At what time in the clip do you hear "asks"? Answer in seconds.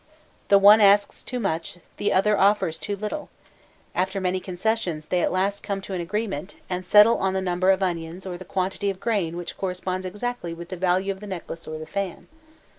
0.81-1.21